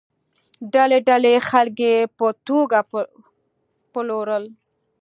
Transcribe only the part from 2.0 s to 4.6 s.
په توګه پلورل.